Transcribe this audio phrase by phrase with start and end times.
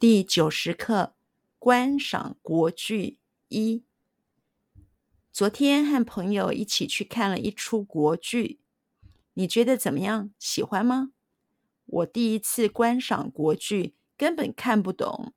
[0.00, 1.14] 第九十课：
[1.58, 3.84] 观赏国剧一。
[5.32, 8.58] 昨天和朋友一起去看了一出国剧，
[9.34, 10.30] 你觉得怎么样？
[10.38, 11.12] 喜欢吗？
[11.86, 15.32] 我第一次观赏国剧，根本看不懂。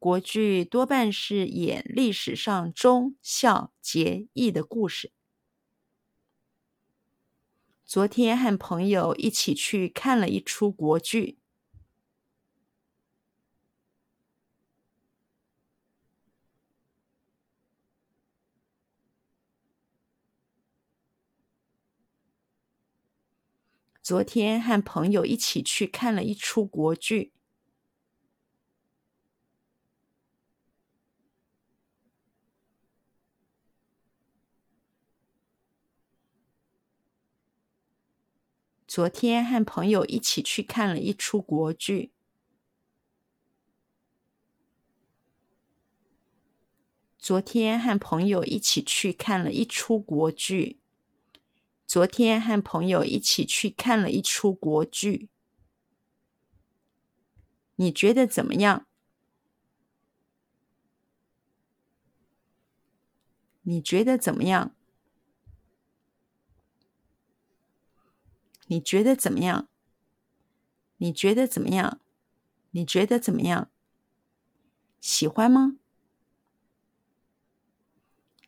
[0.00, 5.12] 国剧多半是演历史上忠孝节义的故事。
[7.84, 11.39] 昨天和朋友一起去看了一出国剧。
[24.02, 27.32] 昨天和朋友一起去看了一出国剧。
[38.86, 42.10] 昨天和朋友一起去看了一出国剧。
[47.18, 50.80] 昨天和朋友一起去看了一出国剧。
[51.92, 55.28] 昨天和朋友一起去看了一出国剧。
[57.74, 58.86] 你觉得怎么样？
[63.62, 64.72] 你觉得怎么样？
[68.68, 69.68] 你觉得怎么样？
[70.98, 72.00] 你觉得怎么样？
[72.70, 73.68] 你觉得怎么样？
[75.00, 75.76] 喜欢吗？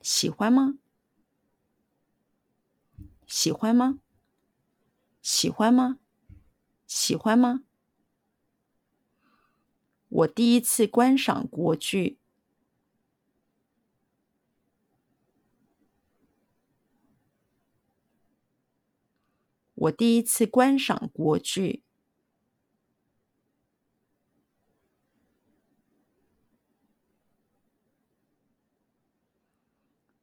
[0.00, 0.78] 喜欢吗？
[3.34, 3.98] 喜欢吗？
[5.22, 5.98] 喜欢吗？
[6.86, 7.64] 喜欢吗？
[10.10, 12.18] 我第一次观赏国剧。
[19.76, 21.82] 我第一次观赏国剧。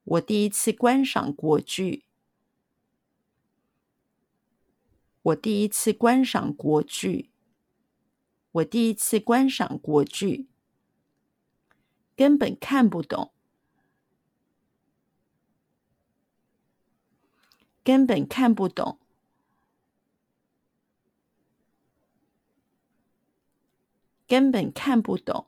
[0.03, 2.05] 我第一次观赏国剧。
[5.29, 7.31] 我第一次观赏国剧。
[8.51, 10.47] 我第一次观赏国剧。
[12.15, 13.33] 根本看不懂。
[17.83, 18.99] 根本看不懂。
[24.27, 25.47] 根本看不懂，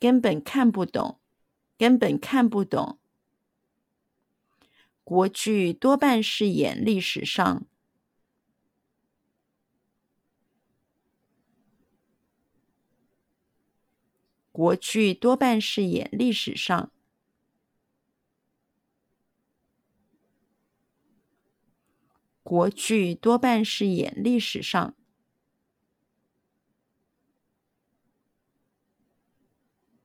[0.00, 1.20] 根本看不懂，
[1.78, 2.98] 根本看不懂。
[5.06, 7.64] 国剧多半是演历史上，
[14.50, 16.90] 国剧多半是演历史上，
[22.42, 24.96] 国剧多半是演历史上。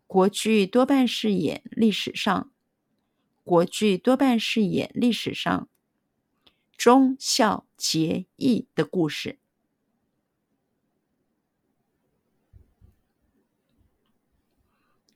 [0.06, 2.51] 国剧多半是演历史上，
[3.44, 5.68] 国剧多半是演历史上
[6.78, 9.40] 忠孝节义的故事，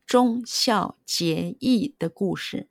[0.06, 2.68] 忠孝节义的故事，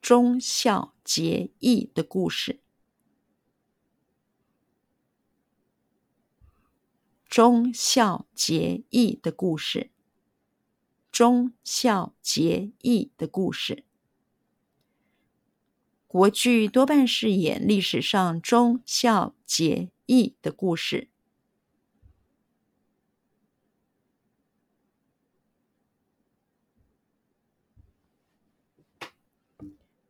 [0.00, 2.60] 忠孝节义的故事。
[7.28, 9.92] 忠孝节义的故事，
[11.20, 13.84] 忠孝节义的故事。
[16.06, 21.10] 国剧多半是演历史上忠孝节义的故事。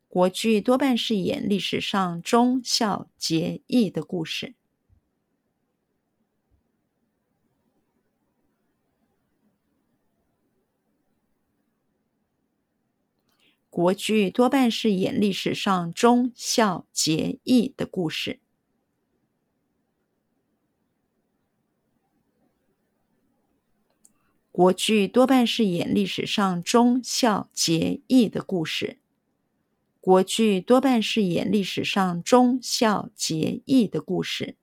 [0.06, 4.59] 国剧多半是演历史上忠孝节义的故事。
[13.70, 18.40] 国剧多半是演历史上忠孝节义的故事。
[24.50, 28.98] 国剧多半是演历史上忠孝节义的故事。
[30.00, 34.56] 国剧多半是演历史上忠孝节义的故事。